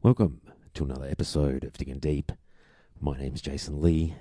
Welcome 0.00 0.42
to 0.74 0.84
another 0.84 1.08
episode 1.08 1.64
of 1.64 1.72
Digging 1.72 1.98
Deep. 1.98 2.30
My 3.00 3.18
name's 3.18 3.40
Jason 3.40 3.82
Lee. 3.82 4.14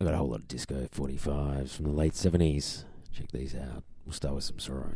I 0.00 0.04
got 0.04 0.14
a 0.14 0.18
whole 0.18 0.28
lot 0.28 0.38
of 0.38 0.46
disco 0.46 0.86
45s 0.94 1.70
from 1.70 1.86
the 1.86 1.90
late 1.90 2.12
70s. 2.12 2.84
Check 3.12 3.32
these 3.32 3.56
out. 3.56 3.82
We'll 4.04 4.12
start 4.12 4.36
with 4.36 4.44
some 4.44 4.60
sorrow. 4.60 4.92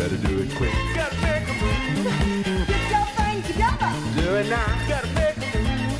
better 0.00 0.16
do 0.16 0.38
it 0.38 0.50
quick. 0.56 0.72
Gotta 0.94 1.14
make 1.20 1.44
a 1.44 1.54
move. 1.60 2.66
Get 2.72 2.84
your 2.88 3.06
thing 3.20 3.42
together. 3.42 3.92
Do 4.16 4.36
it 4.40 4.48
now. 4.48 4.88
Gotta 4.88 5.12
make 5.12 5.36
a 5.36 5.60
move. 5.60 5.92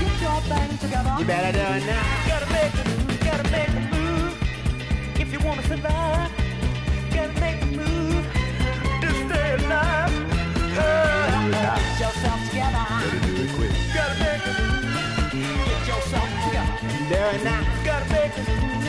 Get 0.00 0.14
your 0.24 0.38
thing 0.48 0.70
together. 0.78 1.14
You 1.18 1.24
better 1.26 1.52
do 1.52 1.66
it 1.76 1.84
now. 1.84 2.04
Gotta 2.26 2.48
make 2.56 2.72
a 2.72 2.84
move. 2.88 3.20
Gotta 3.20 3.46
make 3.52 3.68
a 3.68 3.82
move. 3.92 4.32
If 5.20 5.28
you 5.30 5.40
wanna 5.46 5.62
survive, 5.68 6.30
gotta 7.12 7.34
make 7.44 7.60
a 7.60 7.66
move 7.66 8.24
to 9.02 9.08
stay 9.28 9.48
alive. 9.60 10.12
Oh, 10.80 10.88
yeah. 11.52 11.76
Get 11.76 12.00
yourself 12.00 12.40
together. 12.48 12.86
Better 13.04 13.20
do 13.28 13.32
it 13.44 13.50
quick. 13.56 13.74
Gotta 13.92 14.16
make 14.24 14.44
a 14.48 14.54
move. 14.56 14.88
Get 15.68 15.82
yourself 15.92 16.28
together. 16.44 16.76
Do 17.12 17.20
it 17.36 17.44
now. 17.44 17.62
Gotta 17.84 18.06
make 18.08 18.34
a 18.40 18.44
move. 18.48 18.88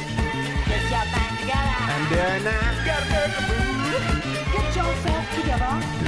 Get 0.69 0.83
your 0.95 1.05
thing 1.11 1.33
together. 1.43 1.77
And 1.91 2.03
do 2.07 2.19
it 2.35 2.43
now. 2.47 2.63
Gotta 2.87 3.07
make 3.11 3.35
a 3.35 3.43
move. 3.51 3.74
Get 5.65 5.73
yourself 5.73 6.04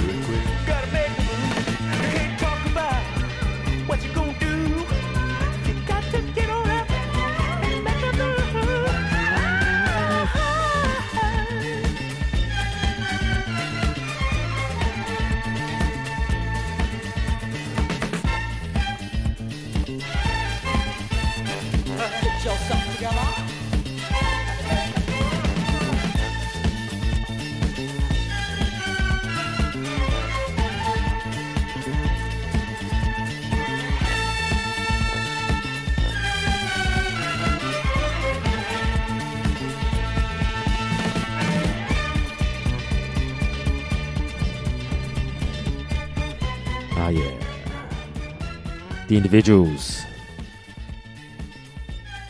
Individuals. 49.18 50.04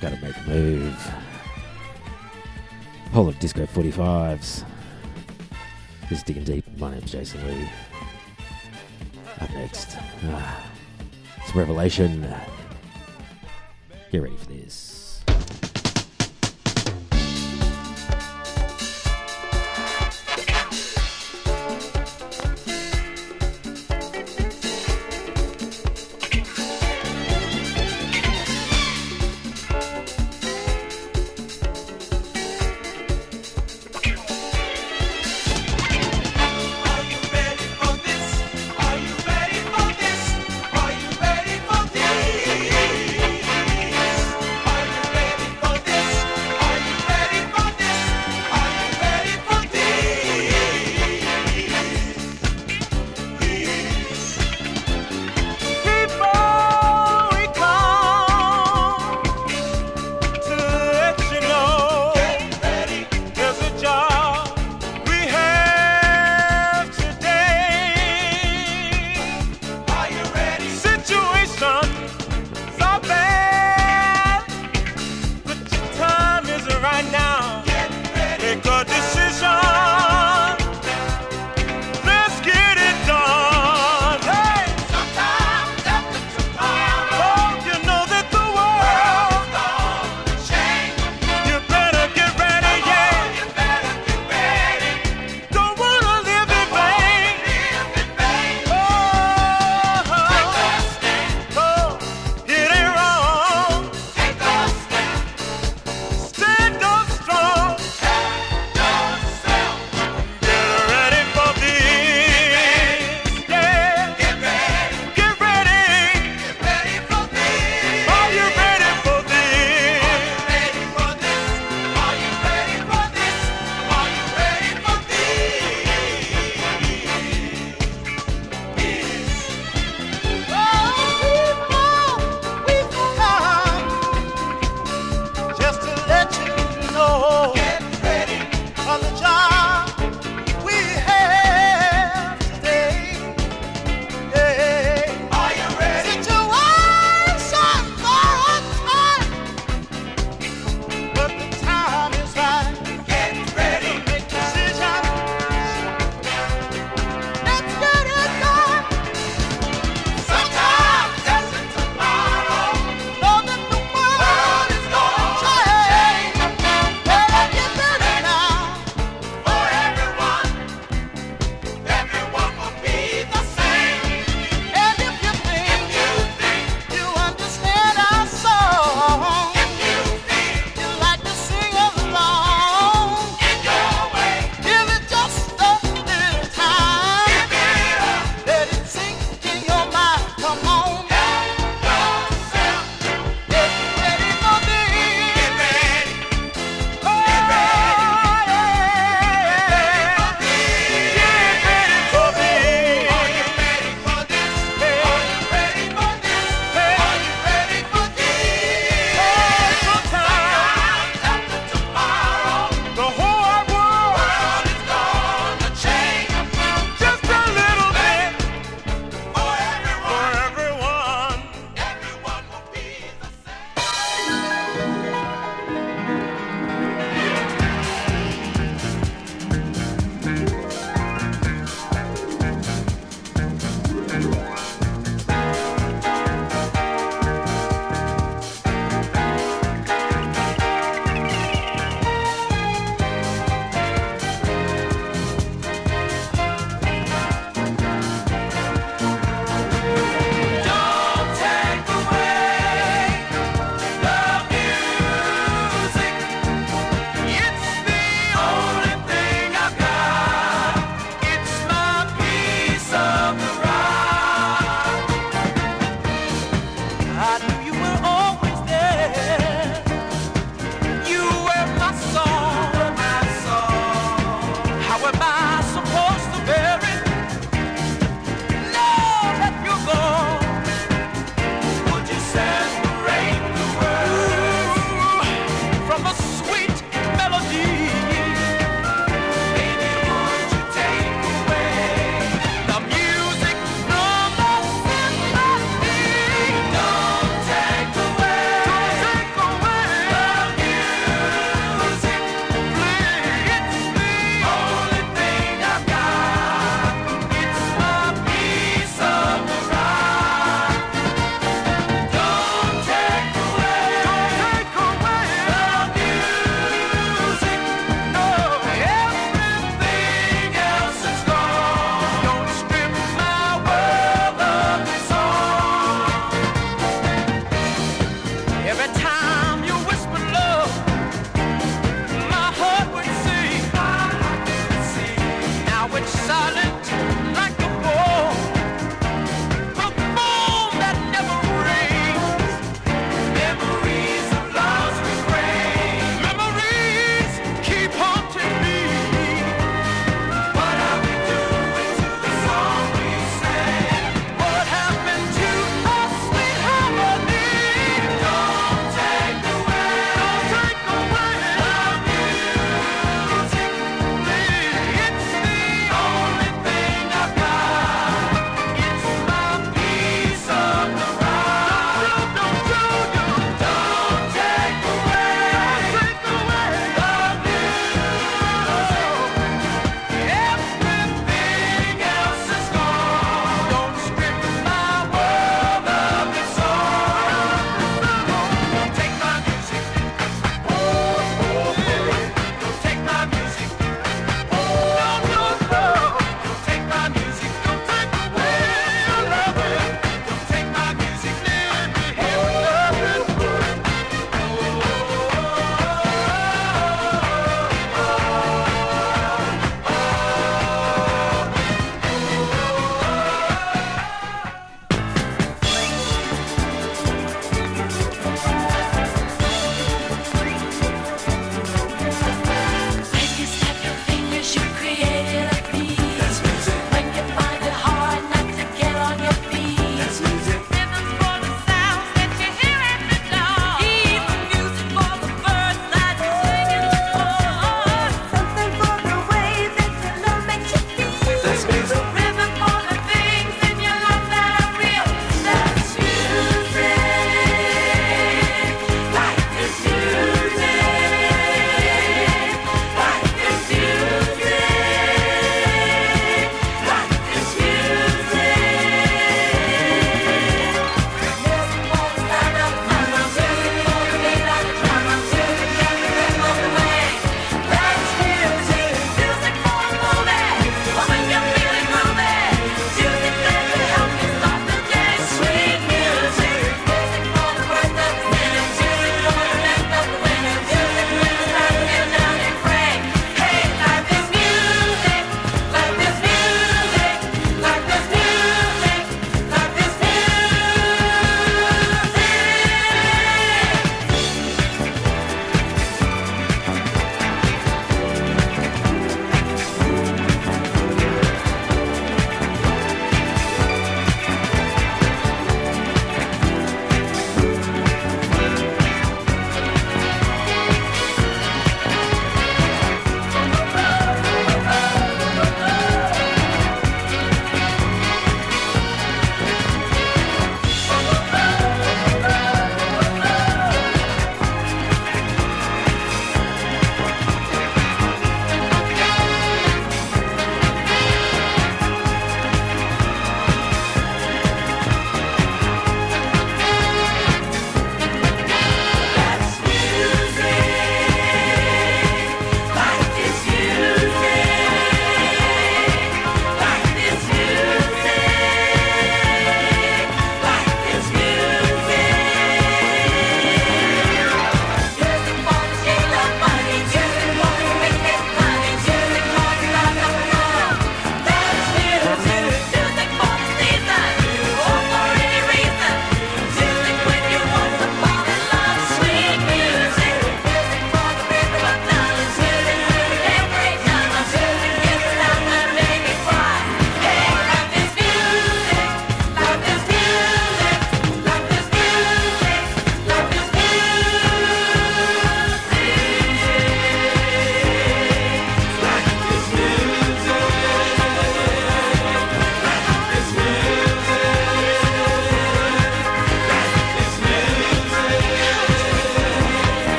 Gotta 0.00 0.16
make 0.22 0.36
a 0.36 0.48
move. 0.48 0.94
Whole 3.12 3.28
of 3.28 3.36
Disco 3.40 3.66
45s. 3.66 4.64
This 6.02 6.18
is 6.18 6.22
Digging 6.22 6.44
Deep. 6.44 6.64
My 6.78 6.92
name's 6.92 7.10
Jason 7.10 7.44
Lee. 7.48 7.68
Up 9.40 9.50
next. 9.54 9.96
Ah, 10.26 10.64
it's 11.38 11.56
Revelation. 11.56 12.32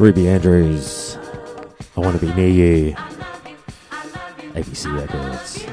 Ruby 0.00 0.30
Andrews, 0.30 1.18
I 1.94 2.00
want 2.00 2.18
to 2.18 2.26
be 2.26 2.32
near 2.32 2.48
you. 2.48 2.94
ABC 4.54 4.98
Records. 4.98 5.66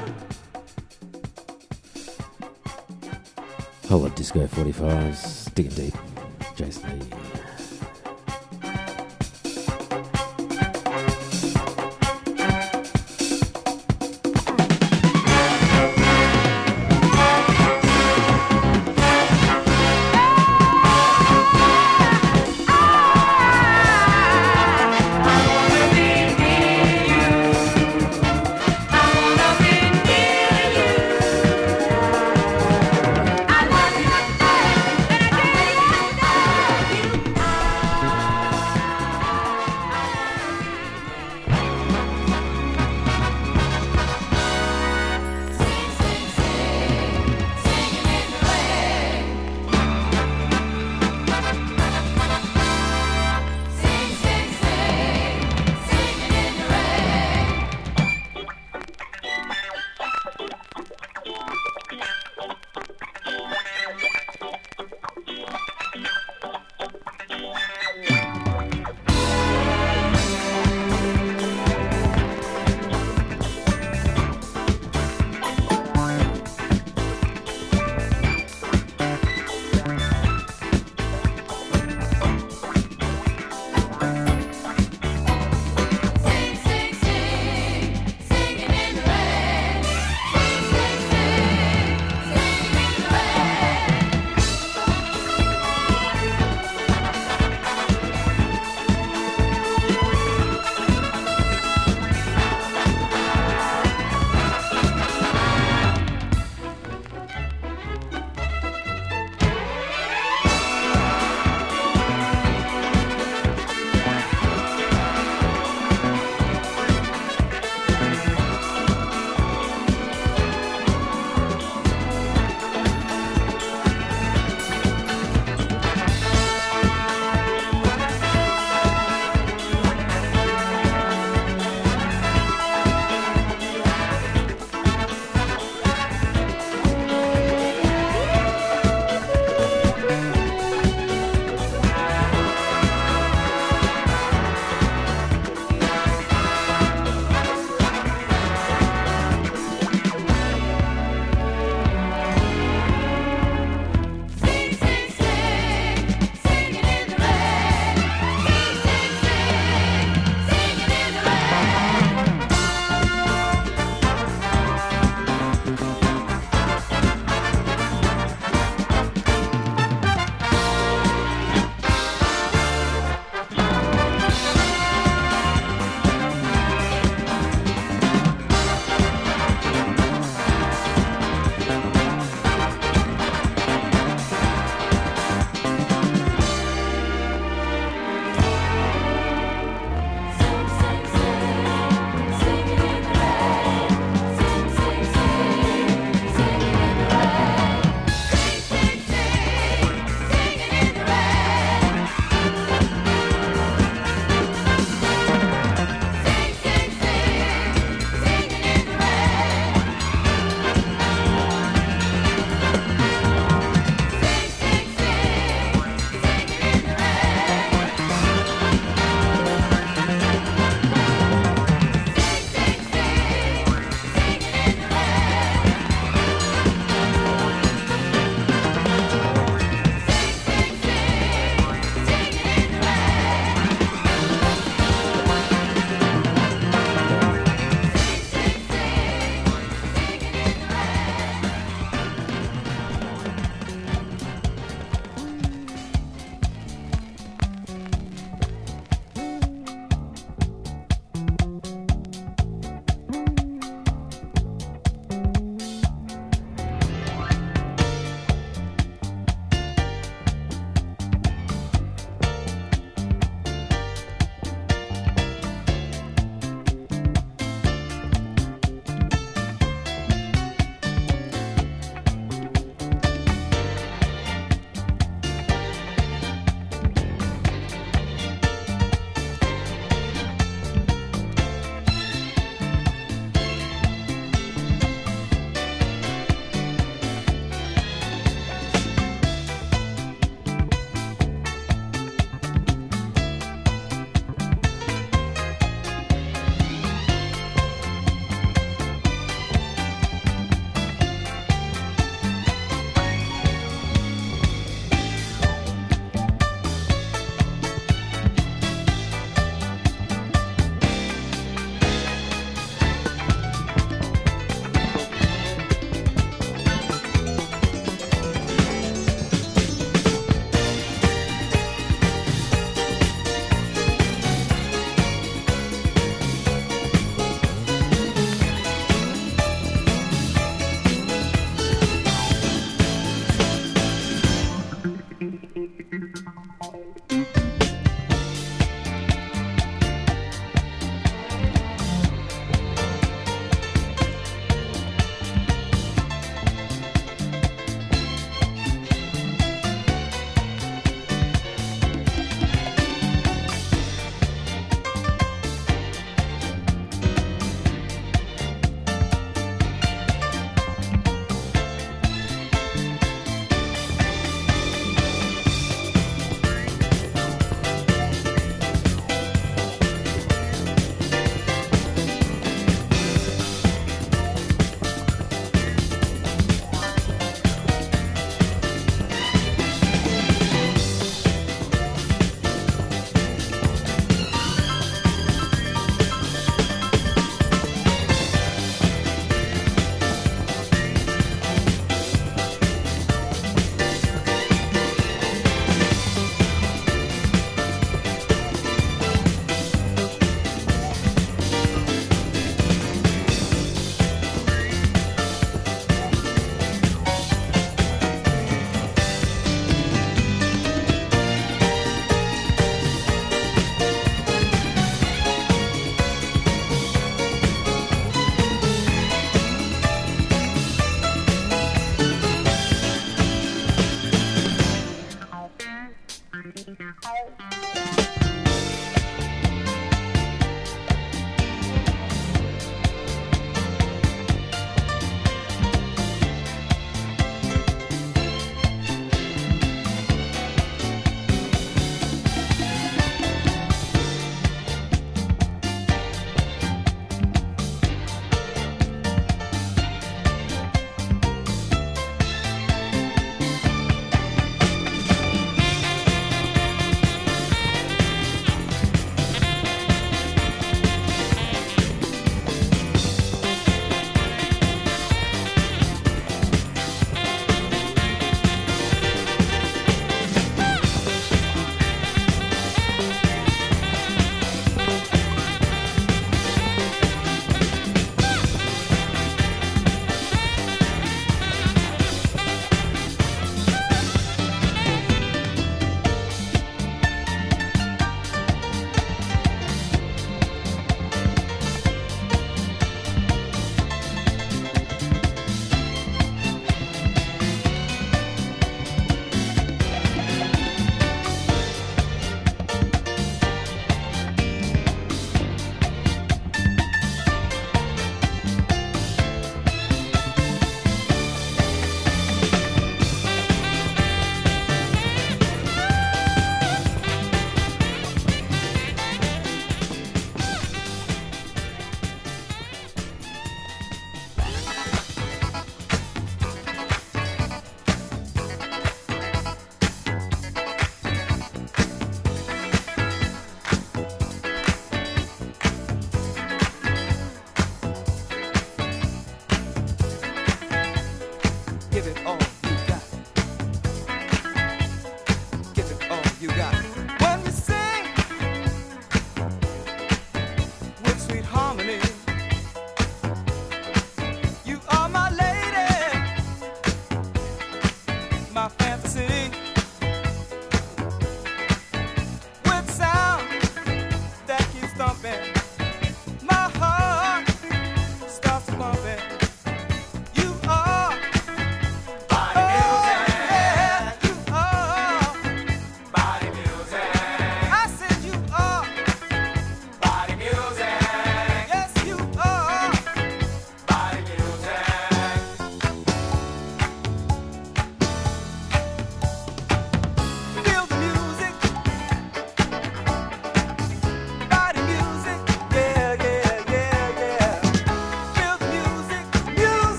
Hello, 3.88 4.06
Disco 4.10 4.46
45s, 4.46 5.54
digging 5.54 5.72
deep. 5.72 5.94
Jason 6.56 7.00
Lee. 7.00 7.37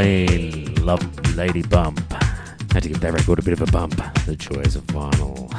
Love 0.00 1.36
lady 1.36 1.60
bump. 1.60 2.00
Had 2.72 2.84
to 2.84 2.88
give 2.88 3.00
that 3.00 3.12
record 3.12 3.38
a 3.38 3.42
bit 3.42 3.52
of 3.52 3.60
a 3.60 3.70
bump. 3.70 3.96
The 4.24 4.34
choice 4.34 4.74
of 4.74 4.84
vinyl. 4.86 5.50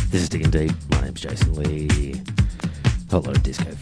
this 0.10 0.22
is 0.22 0.30
Digging 0.30 0.50
Deep. 0.50 0.72
My 0.88 1.02
name's 1.02 1.20
Jason 1.20 1.54
Lee. 1.54 2.22
Hello, 3.10 3.34
disco 3.34 3.77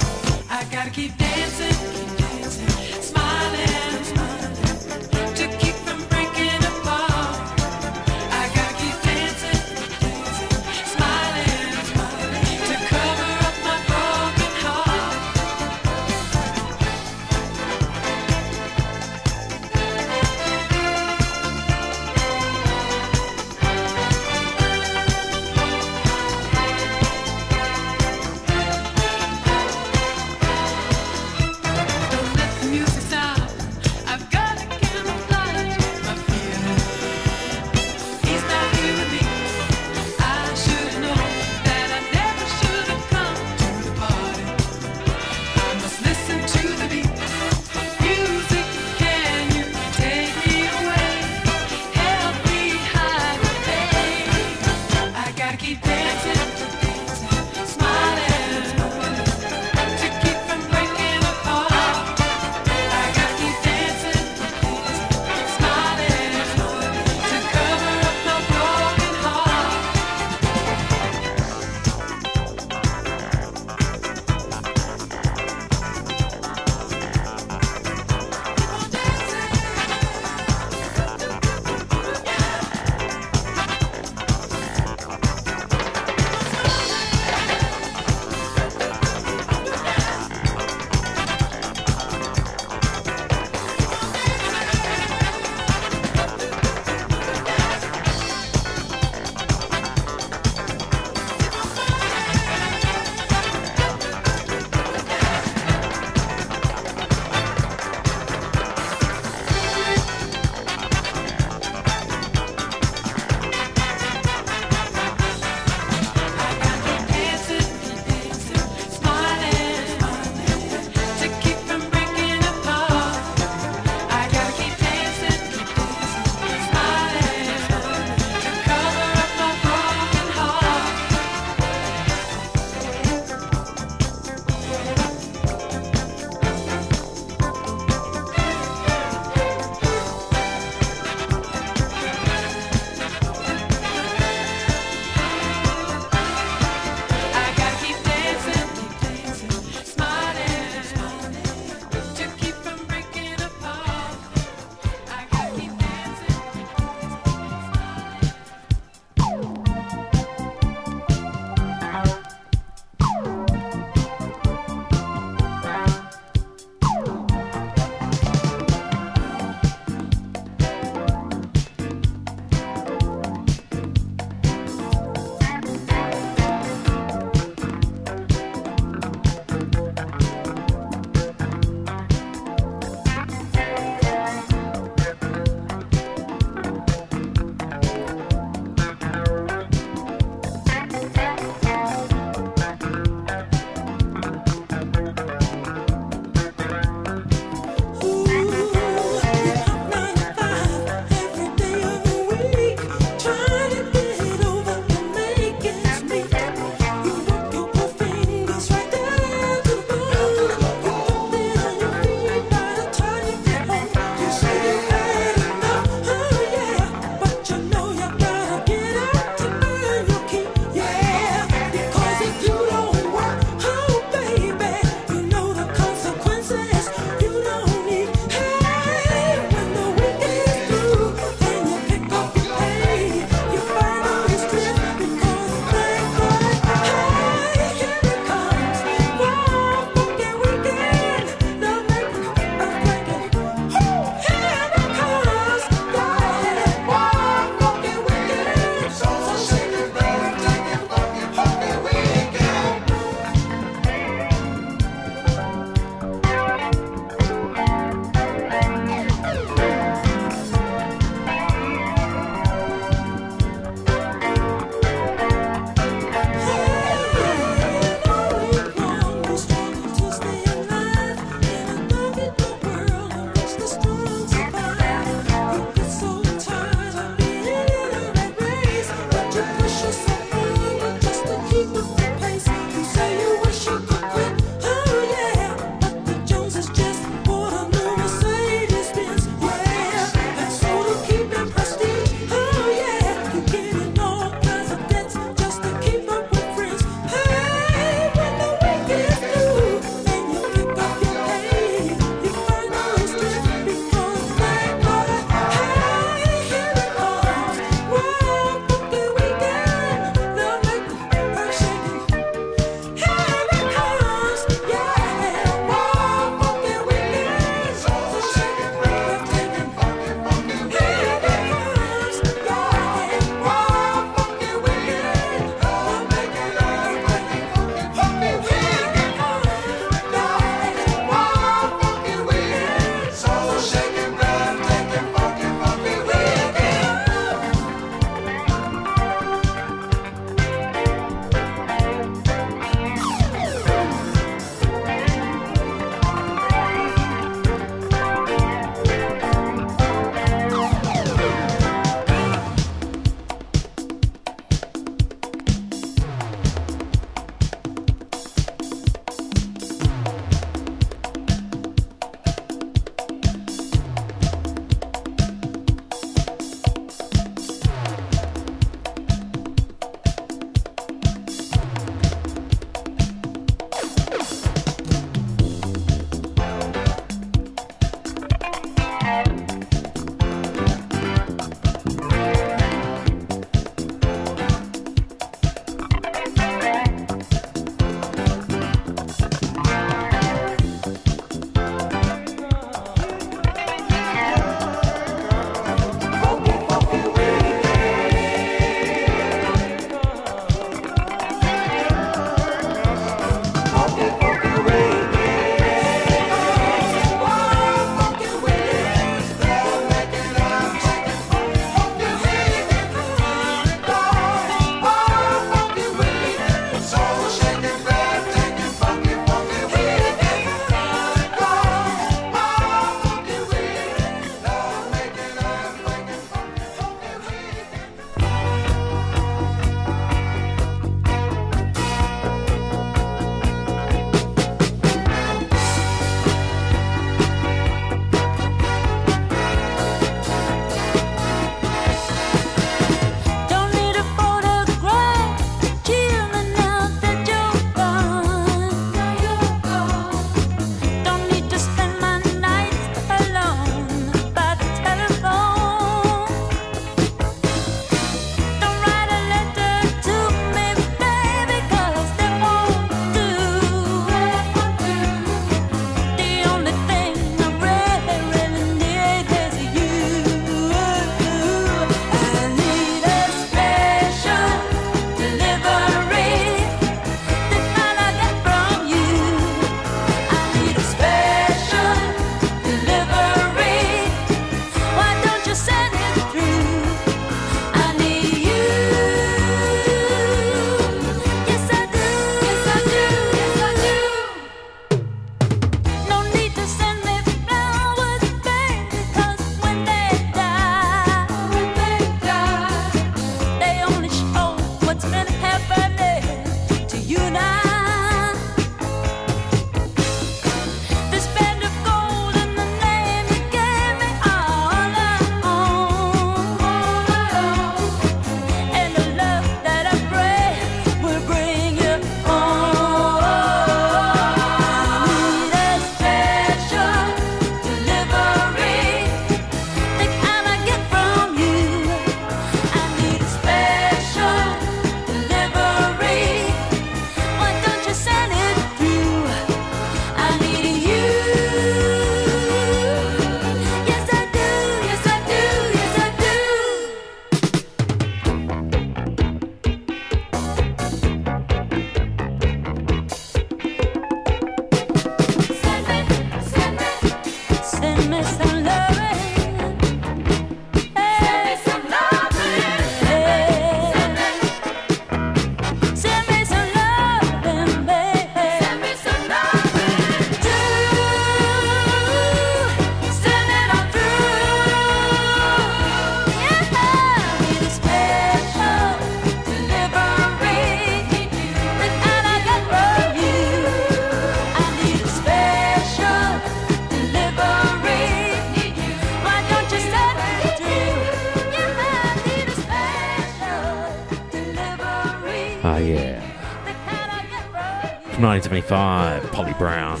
75, 598.50 599.30
Polly 599.30 599.54
Brown, 599.58 600.00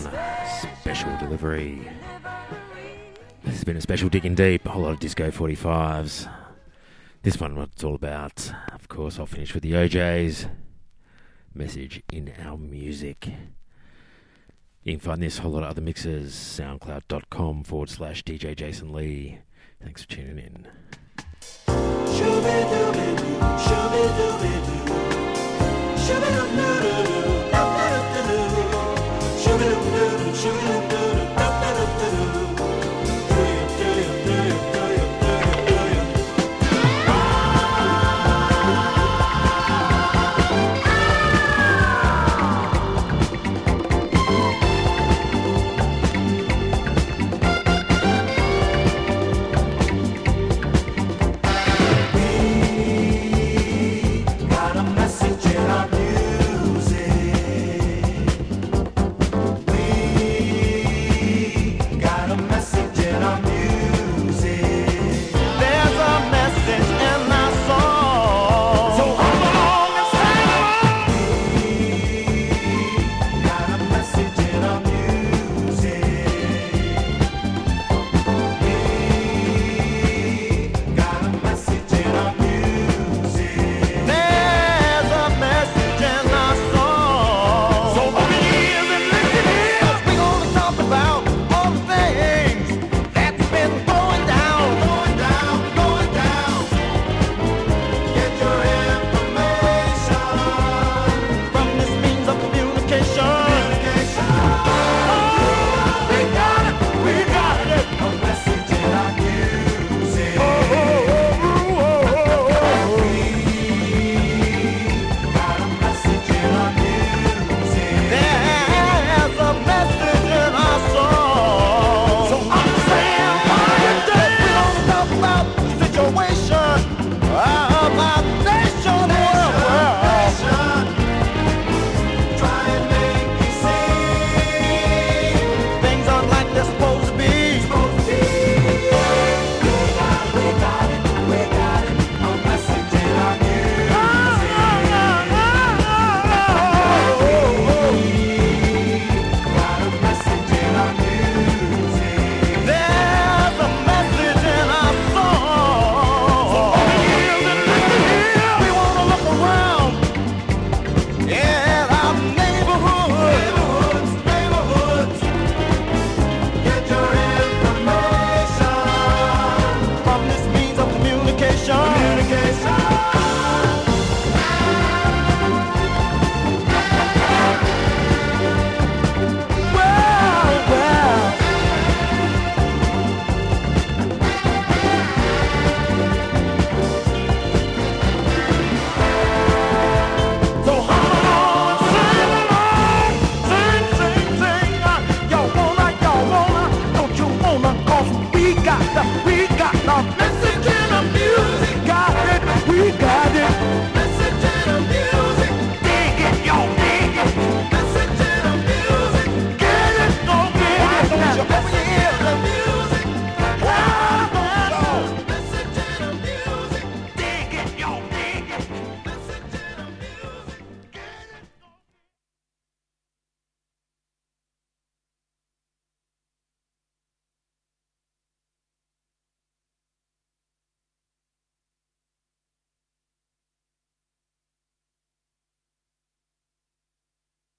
special 0.80 1.16
delivery. 1.18 1.88
This 3.44 3.54
has 3.54 3.62
been 3.62 3.76
a 3.76 3.80
special 3.80 4.08
digging 4.08 4.34
deep, 4.34 4.66
a 4.66 4.70
whole 4.70 4.82
lot 4.82 4.94
of 4.94 4.98
disco 4.98 5.30
45s. 5.30 6.28
This 7.22 7.38
one, 7.38 7.54
what 7.54 7.68
it's 7.72 7.84
all 7.84 7.94
about. 7.94 8.52
Of 8.72 8.88
course, 8.88 9.20
I'll 9.20 9.26
finish 9.26 9.54
with 9.54 9.62
the 9.62 9.76
O'Jays. 9.76 10.48
Message 11.54 12.02
in 12.12 12.32
our 12.44 12.58
music. 12.58 13.28
You 14.82 14.94
can 14.94 15.00
find 15.00 15.22
this, 15.22 15.38
whole 15.38 15.52
lot 15.52 15.62
of 15.62 15.70
other 15.70 15.80
mixes, 15.80 16.34
soundcloud.com 16.34 17.62
forward 17.62 17.88
slash 17.88 18.24
DJ 18.24 18.56
Jason 18.56 18.92
Lee. 18.92 19.38
Thanks 19.80 20.02
for 20.02 20.08
tuning 20.08 20.38
in. 20.38 20.66